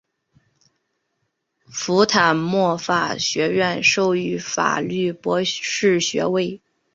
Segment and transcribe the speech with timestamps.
[1.69, 6.59] 福坦莫法学院授予法律博士学位。